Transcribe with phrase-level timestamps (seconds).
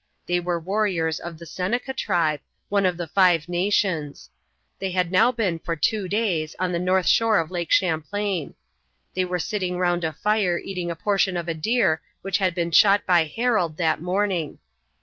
[0.25, 4.31] They were warriors of the Seneca tribe, one of the Five Nations.
[4.79, 8.55] They had now been for two days on the north shore of Lake Champlain.
[9.13, 12.71] They were sitting round a fire eating a portion of a deer which had been
[12.71, 14.57] shot by Harold that morning.